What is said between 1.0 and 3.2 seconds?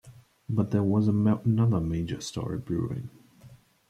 another major story brewing.